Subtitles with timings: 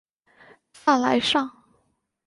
[0.73, 1.63] 萨莱尚。